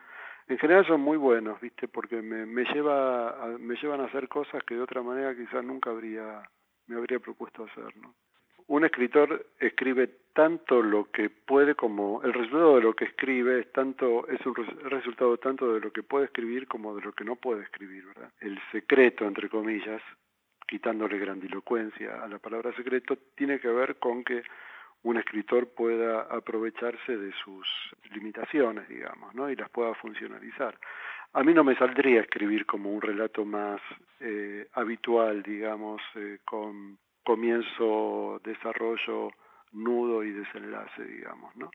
en 0.48 0.58
general 0.58 0.86
son 0.86 1.02
muy 1.02 1.18
buenos, 1.18 1.60
¿viste? 1.60 1.88
Porque 1.88 2.22
me, 2.22 2.46
me, 2.46 2.64
lleva 2.66 3.30
a, 3.30 3.48
me 3.58 3.76
llevan 3.76 4.02
a 4.02 4.06
hacer 4.06 4.28
cosas 4.28 4.64
que 4.64 4.76
de 4.76 4.82
otra 4.82 5.02
manera 5.02 5.36
quizás 5.36 5.64
nunca 5.64 5.90
habría, 5.90 6.44
me 6.88 6.96
habría 6.96 7.20
propuesto 7.20 7.66
hacer, 7.66 7.96
¿no? 7.98 8.14
Un 8.70 8.86
escritor 8.86 9.48
escribe 9.60 10.08
tanto 10.32 10.84
lo 10.84 11.10
que 11.10 11.32
puede 11.32 11.74
como 11.74 12.22
el 12.22 12.34
resultado 12.34 12.76
de 12.76 12.84
lo 12.84 12.94
que 12.94 13.06
escribe 13.06 13.62
es 13.62 13.72
tanto 13.72 14.28
es 14.28 14.46
un 14.46 14.54
resultado 14.84 15.38
tanto 15.38 15.74
de 15.74 15.80
lo 15.80 15.92
que 15.92 16.04
puede 16.04 16.26
escribir 16.26 16.68
como 16.68 16.96
de 16.96 17.02
lo 17.02 17.12
que 17.12 17.24
no 17.24 17.36
puede 17.36 17.64
escribir. 17.64 18.06
El 18.40 18.60
secreto 18.72 19.26
entre 19.26 19.50
comillas 19.50 20.04
quitándole 20.68 21.18
grandilocuencia 21.18 22.24
a 22.24 22.28
la 22.28 22.38
palabra 22.38 22.72
secreto, 22.76 23.18
tiene 23.34 23.60
que 23.60 23.70
ver 23.70 23.98
con 23.98 24.24
que 24.24 24.44
un 25.02 25.18
escritor 25.18 25.70
pueda 25.70 26.22
aprovecharse 26.30 27.18
de 27.18 27.34
sus 27.44 27.68
limitaciones, 28.14 28.88
digamos, 28.88 29.34
¿no? 29.34 29.50
y 29.50 29.56
las 29.56 29.72
pueda 29.72 29.96
funcionalizar. 29.96 30.78
A 31.34 31.44
mí 31.44 31.56
no 31.56 31.64
me 31.64 31.76
saldría 31.76 32.22
escribir 32.22 32.68
como 32.68 32.92
un 32.92 33.02
relato 33.02 33.46
más 33.46 33.82
eh, 34.20 34.68
habitual, 34.74 35.42
digamos, 35.42 36.04
eh, 36.14 36.38
con 36.46 37.00
comienzo, 37.30 38.42
desarrollo, 38.44 39.30
nudo 39.74 40.24
y 40.24 40.32
desenlace, 40.32 41.04
digamos, 41.04 41.56
¿no? 41.58 41.70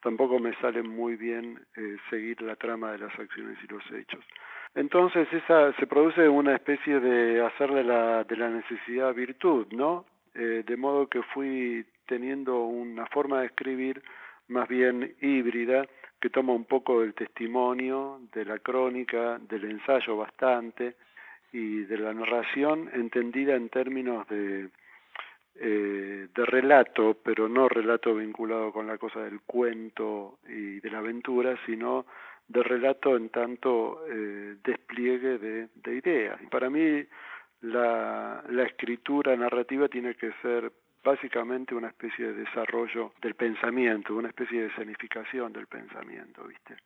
Tampoco 0.00 0.38
me 0.38 0.54
sale 0.60 0.84
muy 0.84 1.16
bien 1.16 1.58
eh, 1.76 1.96
seguir 2.08 2.40
la 2.42 2.54
trama 2.54 2.92
de 2.92 2.98
las 2.98 3.18
acciones 3.18 3.58
y 3.64 3.66
los 3.66 3.82
hechos. 3.90 4.24
Entonces 4.72 5.26
esa 5.32 5.72
se 5.72 5.88
produce 5.88 6.28
una 6.28 6.54
especie 6.54 7.00
de 7.00 7.44
hacerle 7.44 7.82
la, 7.82 8.22
de 8.22 8.36
la 8.36 8.50
necesidad 8.50 9.12
virtud, 9.12 9.66
¿no? 9.72 10.04
Eh, 10.36 10.62
de 10.64 10.76
modo 10.76 11.08
que 11.08 11.22
fui 11.34 11.84
teniendo 12.06 12.60
una 12.60 13.04
forma 13.06 13.40
de 13.40 13.46
escribir 13.46 14.00
más 14.46 14.68
bien 14.68 15.16
híbrida 15.20 15.88
que 16.20 16.30
toma 16.30 16.52
un 16.52 16.66
poco 16.66 17.00
del 17.00 17.14
testimonio, 17.14 18.20
de 18.32 18.44
la 18.44 18.60
crónica, 18.60 19.40
del 19.40 19.64
ensayo 19.64 20.16
bastante 20.16 20.94
y 21.52 21.80
de 21.80 21.98
la 21.98 22.14
narración 22.14 22.88
entendida 22.92 23.56
en 23.56 23.70
términos 23.70 24.28
de, 24.28 24.68
eh, 25.54 26.28
de 26.34 26.46
relato, 26.46 27.18
pero 27.22 27.48
no 27.48 27.68
relato 27.68 28.14
vinculado 28.14 28.72
con 28.72 28.86
la 28.86 28.98
cosa 28.98 29.20
del 29.20 29.40
cuento 29.40 30.38
y 30.48 30.80
de 30.80 30.90
la 30.90 30.98
aventura, 30.98 31.58
sino 31.66 32.06
de 32.48 32.62
relato 32.62 33.16
en 33.16 33.28
tanto 33.28 34.04
eh, 34.08 34.56
despliegue 34.64 35.38
de, 35.38 35.68
de, 35.74 35.94
ideas. 35.94 36.40
Y 36.42 36.46
para 36.46 36.68
mí 36.70 37.04
la, 37.62 38.42
la 38.48 38.62
escritura 38.64 39.36
narrativa 39.36 39.88
tiene 39.88 40.14
que 40.14 40.32
ser 40.42 40.72
básicamente 41.02 41.74
una 41.74 41.88
especie 41.88 42.26
de 42.26 42.44
desarrollo 42.44 43.12
del 43.22 43.34
pensamiento, 43.34 44.14
una 44.14 44.28
especie 44.28 44.62
de 44.62 44.66
escenificación 44.68 45.52
del 45.52 45.66
pensamiento, 45.66 46.44
¿viste? 46.44 46.76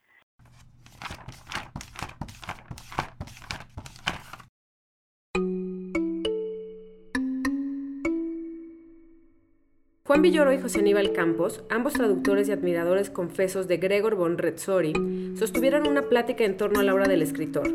Juan 10.14 10.22
Villoro 10.22 10.52
y 10.52 10.60
José 10.60 10.78
Aníbal 10.78 11.12
Campos, 11.12 11.64
ambos 11.70 11.94
traductores 11.94 12.48
y 12.48 12.52
admiradores 12.52 13.10
confesos 13.10 13.66
de 13.66 13.78
Gregor 13.78 14.14
von 14.14 14.38
Retzori, 14.38 14.92
sostuvieron 15.36 15.88
una 15.88 16.02
plática 16.02 16.44
en 16.44 16.56
torno 16.56 16.78
a 16.78 16.84
la 16.84 16.94
obra 16.94 17.08
del 17.08 17.20
escritor. 17.20 17.68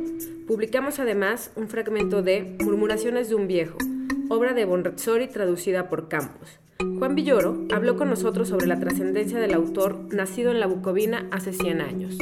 Publicamos 0.47 0.99
además 0.99 1.51
un 1.57 1.67
fragmento 1.67 2.21
de 2.21 2.55
Murmuraciones 2.63 3.27
de 3.27 3.35
un 3.35 3.49
viejo, 3.49 3.77
obra 4.29 4.53
de 4.53 4.63
von 4.63 4.85
Retzori 4.85 5.27
traducida 5.27 5.89
por 5.89 6.07
Campos. 6.07 6.61
Juan 6.97 7.13
Villoro 7.13 7.57
habló 7.73 7.97
con 7.97 8.09
nosotros 8.09 8.47
sobre 8.47 8.67
la 8.67 8.79
trascendencia 8.79 9.37
del 9.37 9.53
autor 9.53 9.97
nacido 10.13 10.51
en 10.51 10.61
la 10.61 10.67
Bucovina 10.67 11.27
hace 11.31 11.51
100 11.51 11.81
años. 11.81 12.17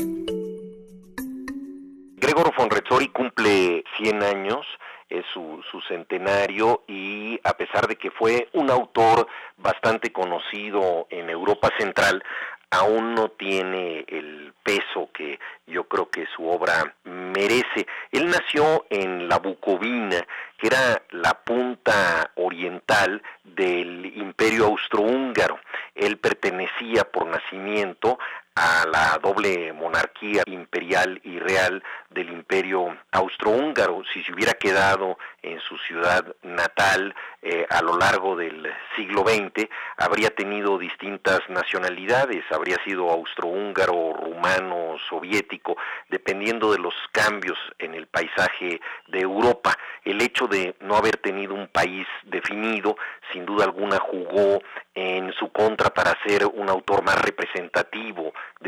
Gregor 2.16 2.52
von 2.58 2.72
Retzori 2.72 3.10
cumple 3.10 3.84
100 4.00 4.24
años 4.24 4.66
es 5.10 5.26
su, 5.34 5.64
su, 5.72 5.82
centenario 5.82 6.84
y 6.88 7.40
a 7.44 7.54
pesar 7.56 7.88
de 7.88 7.96
que 7.96 8.12
fue 8.12 8.50
un 8.54 8.70
autor 8.70 9.28
bastante 9.58 10.12
conocido 10.12 11.08
en 11.10 11.30
Europa 11.30 11.70
Central, 11.78 12.24
aún 12.70 13.16
no 13.16 13.30
tiene 13.30 14.06
el 14.08 14.54
peso 14.64 15.10
que 15.14 15.40
yo 15.66 15.86
creo 15.86 16.10
que 16.10 16.26
su 16.36 16.48
obra 16.48 16.96
merece. 17.06 17.88
Él 18.12 18.30
nació 18.30 18.86
en 18.90 19.30
la 19.30 19.38
Bucovina, 19.40 20.26
que 20.58 20.68
era 20.68 21.02
la 21.12 21.34
punta 21.34 22.32
oriental 22.36 23.22
del 23.44 24.06
imperio 24.18 24.66
austrohúngaro. 24.66 25.60
Él 25.96 26.18
pertenecía 26.18 27.06
por 27.06 27.28
nacimiento 27.28 28.20
a 28.60 28.88
la 28.88 29.20
doble 29.22 29.72
monarquía 29.72 30.42
imperial 30.48 31.22
y 31.24 31.38
real 31.38 31.84
del 32.10 32.32
imperio 32.32 32.98
austrohúngaro. 33.12 34.02
Si 34.12 34.24
se 34.24 34.34
hubiera 34.34 34.54
quedado 34.54 35.20
en 35.44 35.60
su 35.60 35.78
ciudad 35.78 36.26
natal 36.42 37.14
eh, 37.44 37.68
a 37.70 37.84
lo 37.84 37.96
largo 37.98 38.36
del 38.36 38.68
siglo 38.96 39.24
XX, 39.28 39.70
habría 39.98 40.32
tenido 40.32 40.80
distintas 40.80 41.42
nacionalidades, 41.50 42.44
habría 42.50 42.78
sido 42.84 43.12
austrohúngaro, 43.12 44.14
rumano, 44.14 44.98
soviético, 45.08 45.78
dependiendo 46.10 46.72
de 46.72 46.80
los 46.80 46.96
cambios 47.12 47.60
en 47.78 47.94
el 47.94 48.08
paisaje 48.08 48.82
de 49.08 49.20
Europa. 49.20 49.78
El 50.04 50.20
hecho 50.22 50.48
de 50.48 50.76
no 50.80 50.96
haber 50.96 51.18
tenido 51.18 51.54
un 51.54 51.68
país 51.68 52.08
definido, 52.24 52.98
sin 53.32 53.46
duda 53.46 53.66
alguna 53.66 54.00
jugó 54.00 54.60
en 54.96 55.32
su 55.34 55.52
contra 55.52 55.92
para 55.92 56.18
ser 56.26 56.48
un 56.48 56.70
autor 56.70 57.04
más 57.04 57.22
representativo 57.22 58.27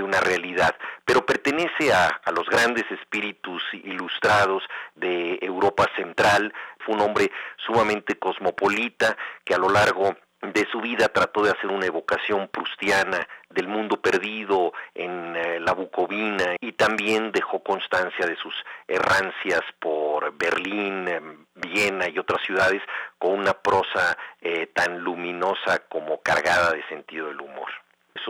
una 0.10 0.20
realidad, 0.20 0.76
pero 1.06 1.26
pertenece 1.26 1.94
a, 1.94 2.08
a, 2.08 2.32
los 2.32 2.50
grandes 2.50 2.86
espíritus 2.92 3.62
ilustrados 3.74 4.64
de 4.96 5.38
Europa 5.42 5.86
Central, 5.96 6.54
fue 6.80 6.96
un 6.96 7.02
hombre 7.02 7.32
sumamente 7.66 8.18
cosmopolita 8.18 9.16
que 9.46 9.54
a 9.54 9.60
lo 9.60 9.70
largo 9.70 10.16
de 10.42 10.66
su 10.72 10.80
vida 10.80 11.10
trató 11.10 11.44
de 11.44 11.52
hacer 11.52 11.68
una 11.70 11.86
evocación 11.86 12.48
prustiana 12.48 13.28
del 13.50 13.68
mundo 13.68 14.02
perdido 14.02 14.74
en 14.96 15.36
eh, 15.36 15.60
la 15.60 15.74
Bucovina 15.74 16.56
y 16.62 16.72
también 16.74 17.32
dejó 17.32 17.62
constancia 17.62 18.26
de 18.26 18.38
sus 18.38 18.54
errancias 18.88 19.62
por 19.80 20.36
Berlín, 20.38 21.46
Viena 21.56 22.08
y 22.08 22.18
otras 22.18 22.42
ciudades 22.44 22.82
con 23.18 23.32
una 23.32 23.54
prosa 23.54 24.18
eh, 24.42 24.68
tan 24.68 25.00
luminosa 25.00 25.80
como 25.90 26.22
cargada 26.22 26.72
de 26.72 26.88
sentido 26.88 27.28
del 27.28 27.42
humor 27.42 27.70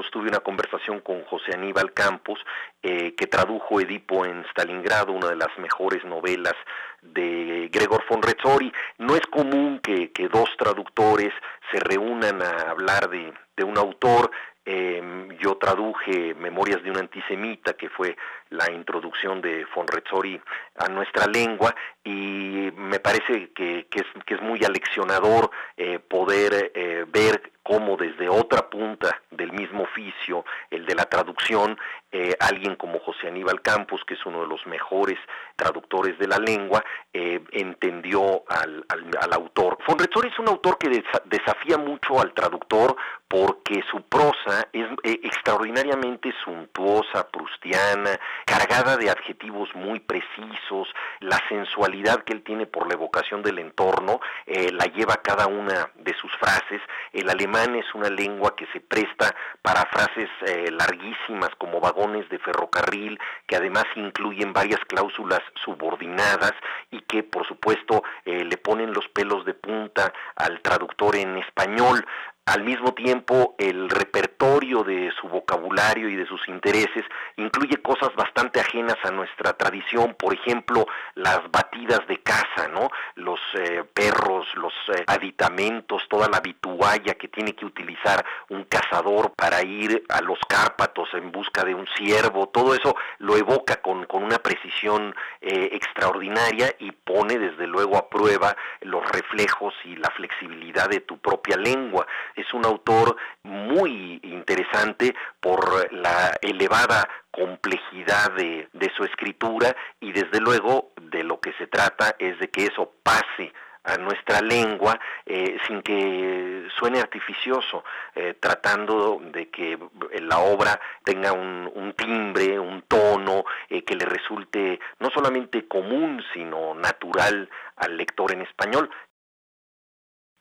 sostuve 0.01 0.29
una 0.29 0.39
conversación 0.39 1.01
con 1.01 1.23
José 1.25 1.53
Aníbal 1.53 1.93
Campos, 1.93 2.39
eh, 2.81 3.13
que 3.15 3.27
tradujo 3.27 3.81
Edipo 3.81 4.25
en 4.25 4.45
Stalingrado, 4.51 5.11
una 5.11 5.27
de 5.27 5.35
las 5.35 5.57
mejores 5.57 6.03
novelas 6.05 6.55
de 7.01 7.69
Gregor 7.71 8.03
von 8.09 8.21
Retzori. 8.21 8.71
No 8.97 9.15
es 9.15 9.25
común 9.27 9.79
que, 9.79 10.11
que 10.11 10.27
dos 10.27 10.49
traductores 10.57 11.33
se 11.71 11.79
reúnan 11.79 12.41
a 12.41 12.69
hablar 12.71 13.09
de, 13.09 13.33
de 13.57 13.63
un 13.63 13.77
autor. 13.77 14.31
Eh, 14.65 15.01
yo 15.39 15.57
traduje 15.57 16.35
Memorias 16.35 16.83
de 16.83 16.91
un 16.91 16.97
antisemita, 16.97 17.73
que 17.73 17.89
fue 17.89 18.15
la 18.49 18.71
introducción 18.71 19.41
de 19.41 19.65
von 19.75 19.87
Retzori 19.87 20.39
a 20.75 20.87
nuestra 20.89 21.25
lengua, 21.25 21.73
y 22.03 22.71
me 22.75 22.99
parece 22.99 23.49
que, 23.53 23.87
que, 23.89 23.99
es, 24.01 24.05
que 24.25 24.35
es, 24.35 24.41
muy 24.41 24.63
aleccionador 24.63 25.49
eh, 25.75 25.99
poder 25.99 26.71
eh, 26.75 27.05
ver 27.07 27.51
cómo 27.63 27.97
desde 27.97 28.29
otra 28.29 28.69
punta 28.69 29.21
del 29.31 29.51
mismo 29.53 29.83
oficio, 29.83 30.45
el 30.69 30.85
de 30.85 30.95
la 30.95 31.05
traducción, 31.05 31.77
eh, 32.11 32.35
alguien 32.39 32.75
como 32.75 32.99
José 32.99 33.27
Aníbal 33.27 33.61
Campos, 33.61 34.01
que 34.03 34.15
es 34.15 34.25
uno 34.25 34.41
de 34.41 34.47
los 34.47 34.65
mejores 34.65 35.19
traductores 35.55 36.17
de 36.17 36.27
la 36.27 36.39
lengua, 36.39 36.83
eh, 37.13 37.39
entendió 37.51 38.43
al, 38.47 38.83
autor. 39.31 39.77
Fonretor 39.85 40.25
es 40.25 40.39
un 40.39 40.47
autor 40.47 40.79
que 40.79 40.89
desafía 41.25 41.77
mucho 41.77 42.19
al 42.19 42.33
traductor 42.33 42.95
porque 43.27 43.83
su 43.91 44.01
prosa 44.01 44.67
es 44.73 44.87
eh, 45.03 45.19
extraordinariamente 45.23 46.33
suntuosa, 46.43 47.27
prustiana, 47.29 48.19
cargada 48.43 48.97
de 48.97 49.11
adjetivos 49.11 49.69
muy 49.75 49.99
precisos, 49.99 50.87
la 51.19 51.39
sensualidad 51.47 52.23
que 52.23 52.33
él 52.33 52.43
tiene 52.43 52.65
por 52.65 52.87
la 52.87 52.95
evocación 52.95 53.43
del 53.43 53.59
entorno 53.59 54.19
la 54.47 54.85
lleva 54.85 55.17
cada 55.17 55.45
una 55.45 55.91
de 55.95 56.13
sus 56.15 56.31
frases. 56.37 56.81
El 57.13 57.29
alemán 57.29 57.75
es 57.75 57.85
una 57.93 58.09
lengua 58.09 58.55
que 58.55 58.65
se 58.73 58.79
presta 58.79 59.35
para 59.61 59.85
frases 59.85 60.29
larguísimas 60.71 61.49
como 61.57 61.79
de 62.07 62.39
ferrocarril, 62.39 63.19
que 63.45 63.57
además 63.57 63.83
incluyen 63.95 64.53
varias 64.53 64.79
cláusulas 64.87 65.41
subordinadas 65.65 66.53
y 66.91 67.01
que 67.01 67.23
por 67.23 67.45
supuesto 67.45 68.03
eh, 68.23 68.45
le 68.45 68.57
ponen 68.57 68.93
los 68.93 69.07
pelos 69.09 69.43
de 69.45 69.53
punta 69.53 70.13
al 70.37 70.61
traductor 70.61 71.17
en 71.17 71.37
español. 71.37 72.05
Al 72.49 72.63
mismo 72.63 72.95
tiempo, 72.95 73.53
el 73.59 73.91
repertorio 73.91 74.83
de 74.83 75.11
su 75.21 75.27
vocabulario 75.27 76.09
y 76.09 76.15
de 76.15 76.25
sus 76.25 76.47
intereses 76.47 77.05
incluye 77.37 77.77
cosas 77.77 78.09
bastante 78.15 78.59
ajenas 78.59 78.97
a 79.03 79.11
nuestra 79.11 79.53
tradición, 79.53 80.15
por 80.17 80.33
ejemplo, 80.33 80.87
las 81.13 81.41
batidas 81.51 81.99
de 82.07 82.17
caza, 82.23 82.67
¿no? 82.73 82.89
Los 83.13 83.39
eh, 83.53 83.83
perros, 83.93 84.47
los 84.55 84.73
eh, 84.95 85.03
aditamentos, 85.05 86.01
toda 86.09 86.27
la 86.27 86.39
vitualla 86.39 87.13
que 87.13 87.27
tiene 87.27 87.53
que 87.53 87.65
utilizar 87.65 88.25
un 88.49 88.63
cazador 88.63 89.31
para 89.35 89.61
ir 89.61 90.03
a 90.09 90.19
los 90.21 90.39
Cárpatos 90.47 91.09
en 91.13 91.31
busca 91.31 91.63
de 91.63 91.75
un 91.75 91.85
ciervo, 91.95 92.49
todo 92.49 92.73
eso 92.73 92.95
lo 93.19 93.37
evoca 93.37 93.75
con, 93.75 94.07
una 94.09 94.39
precisión 94.39 95.15
eh, 95.39 95.69
extraordinaria 95.73 96.73
y 96.79 96.91
pone 96.91 97.37
desde 97.37 97.67
luego 97.67 97.95
a 97.95 98.09
prueba 98.09 98.57
los 98.81 99.07
reflejos 99.11 99.75
y 99.85 99.95
la 99.97 100.09
flexibilidad 100.09 100.89
de 100.89 101.01
tu 101.01 101.19
propia 101.19 101.55
lengua 101.55 102.07
es 102.39 102.53
un 102.53 102.65
autor 102.65 103.15
muy 103.43 104.19
interesante 104.23 105.15
por 105.39 105.91
la 105.93 106.37
elevada 106.41 107.07
complejidad 107.31 108.31
de, 108.31 108.67
su 108.95 109.03
escritura 109.05 109.75
y 110.01 110.11
desde 110.11 110.41
luego 110.41 110.91
de 111.01 111.23
lo 111.23 111.39
que 111.39 111.53
se 111.53 111.67
trata 111.67 112.15
es 112.19 112.37
de 112.39 112.49
que 112.49 112.65
eso 112.65 112.91
pase 113.03 113.53
a 113.83 113.97
nuestra 113.97 114.41
lengua 114.41 114.99
eh, 115.25 115.57
sin 115.65 115.81
que 115.81 116.67
suene 116.77 116.99
artificioso, 116.99 117.83
eh, 118.13 118.35
tratando 118.39 119.21
de 119.31 119.49
que 119.49 119.79
la 120.21 120.39
obra 120.39 120.79
tenga 121.03 121.31
un, 121.31 121.93
timbre, 121.95 122.59
un 122.59 122.81
tono 122.83 123.45
eh, 123.69 123.83
que 123.83 123.95
le 123.95 124.05
resulte 124.05 124.79
no 124.99 125.09
solamente 125.09 125.67
común, 125.67 126.21
sino 126.33 126.75
natural 126.75 127.49
al 127.77 127.97
lector 127.97 128.33
en 128.33 128.41
español. 128.41 128.89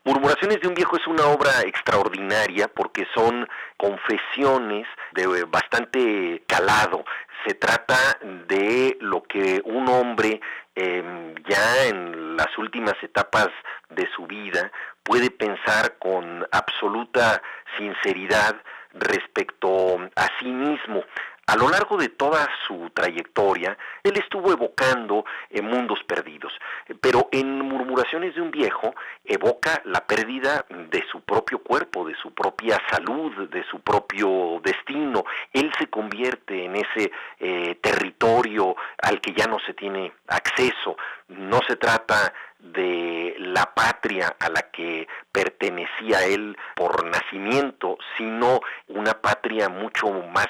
Murmuraciones 0.09 0.63
de 0.63 0.69
un 0.69 0.73
viejo 0.73 0.97
es 0.97 1.07
una 1.07 1.27
obra 1.27 1.51
extraordinaria 1.67 2.67
porque 2.69 3.07
son 3.15 3.47
confesiones 3.77 4.87
de 5.13 5.45
bastante 5.45 6.43
calado. 6.47 7.05
Se 7.45 7.53
trata 7.53 8.19
de 8.23 8.97
lo 9.03 9.23
que 9.25 9.61
un 9.67 9.87
hombre 9.87 10.41
em, 10.75 11.35
ya 11.47 11.85
en 11.89 12.39
las 12.39 12.57
últimas 12.57 12.95
etapas 13.03 13.49
de 13.91 14.09
su 14.17 14.27
vida 14.27 14.73
puede 15.03 15.31
pensar 15.31 15.99
con 15.99 16.49
absoluta 16.53 17.43
sinceridad 17.77 18.57
respecto 18.95 19.99
a 20.17 20.27
sí 20.41 20.47
mismo. 20.47 21.05
A 21.49 21.57
lo 21.57 21.71
largo 21.71 21.97
de 21.97 22.11
toda 22.11 22.47
su 22.67 22.91
trayectoria, 22.91 23.79
él 24.03 24.19
estuvo 24.19 24.53
evocando 24.53 25.25
eh, 25.49 25.63
mundos 25.63 25.99
perdidos, 26.07 26.53
pero 27.01 27.31
en 27.33 27.63
Murmuraciones 27.63 28.35
de 28.35 28.43
un 28.43 28.51
viejo 28.51 28.95
evoca 29.25 29.81
la 29.87 30.07
pérdida 30.07 30.67
de 30.69 31.03
su 31.11 31.23
propio 31.23 31.61
cuerpo, 31.61 32.07
de 32.07 32.15
su 32.17 32.35
propia 32.35 32.79
salud, 32.91 33.49
de 33.49 33.65
su 33.65 33.81
propio 33.81 34.61
destino. 34.63 35.25
Él 35.55 35.73
se 35.79 35.87
convierte 35.87 36.67
en 36.67 36.77
ese 36.77 37.13
eh, 37.41 37.77
territorio 37.81 38.77
al 39.01 39.19
que 39.23 39.33
ya 39.33 39.47
no 39.47 39.59
se 39.61 39.73
tiene 39.73 40.13
acceso. 40.27 40.99
No 41.29 41.61
se 41.67 41.77
trata 41.77 42.31
de 42.59 43.37
la 43.39 43.73
patria 43.75 44.37
a 44.39 44.51
la 44.51 44.71
que 44.71 45.09
pertenecía 45.33 46.27
él 46.27 46.59
por 46.77 47.07
nacimiento, 47.07 47.97
sino 48.19 48.61
una 48.89 49.15
patria 49.15 49.71
mucho 49.71 50.11
más 50.11 50.49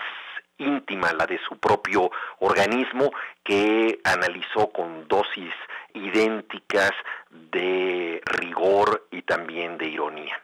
íntima, 0.58 1.12
la 1.12 1.26
de 1.26 1.38
su 1.48 1.56
propio 1.58 2.10
organismo, 2.40 3.10
que 3.44 4.00
analizó 4.04 4.68
con 4.70 5.08
dosis 5.08 5.52
idénticas 5.94 6.92
de 7.52 8.20
rigor 8.24 9.06
y 9.10 9.22
también 9.22 9.78
de 9.78 9.88
ironía. 9.88 10.36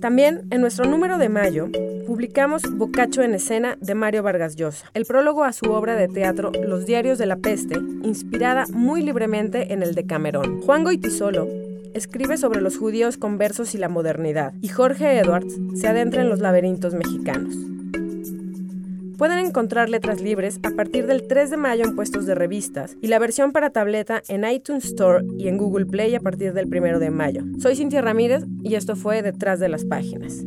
También 0.00 0.46
en 0.50 0.60
nuestro 0.60 0.84
número 0.84 1.18
de 1.18 1.28
mayo 1.28 1.68
publicamos 2.06 2.62
Bocacho 2.76 3.22
en 3.22 3.34
escena 3.34 3.76
de 3.80 3.94
Mario 3.94 4.22
Vargas 4.22 4.54
Llosa, 4.56 4.90
el 4.94 5.04
prólogo 5.04 5.44
a 5.44 5.52
su 5.52 5.72
obra 5.72 5.96
de 5.96 6.08
teatro 6.08 6.52
Los 6.52 6.86
diarios 6.86 7.18
de 7.18 7.26
la 7.26 7.36
peste, 7.36 7.74
inspirada 8.02 8.64
muy 8.72 9.02
libremente 9.02 9.72
en 9.72 9.82
el 9.82 9.94
de 9.94 10.06
Camerón. 10.06 10.62
Juan 10.62 10.84
Goitisolo 10.84 11.67
escribe 11.94 12.36
sobre 12.36 12.60
los 12.60 12.76
judíos 12.76 13.16
conversos 13.16 13.74
y 13.74 13.78
la 13.78 13.88
modernidad, 13.88 14.52
y 14.60 14.68
Jorge 14.68 15.18
Edwards 15.18 15.54
se 15.74 15.88
adentra 15.88 16.22
en 16.22 16.28
los 16.28 16.40
laberintos 16.40 16.94
mexicanos. 16.94 17.54
Pueden 19.18 19.44
encontrar 19.44 19.88
letras 19.88 20.20
libres 20.20 20.60
a 20.62 20.70
partir 20.70 21.08
del 21.08 21.26
3 21.26 21.50
de 21.50 21.56
mayo 21.56 21.84
en 21.84 21.96
puestos 21.96 22.24
de 22.24 22.36
revistas 22.36 22.96
y 23.02 23.08
la 23.08 23.18
versión 23.18 23.50
para 23.50 23.70
tableta 23.70 24.22
en 24.28 24.48
iTunes 24.48 24.84
Store 24.84 25.24
y 25.36 25.48
en 25.48 25.58
Google 25.58 25.86
Play 25.86 26.14
a 26.14 26.20
partir 26.20 26.52
del 26.52 26.66
1 26.66 27.00
de 27.00 27.10
mayo. 27.10 27.42
Soy 27.58 27.74
Cintia 27.74 28.00
Ramírez 28.00 28.44
y 28.62 28.76
esto 28.76 28.94
fue 28.94 29.22
Detrás 29.22 29.58
de 29.58 29.68
las 29.68 29.84
Páginas. 29.84 30.44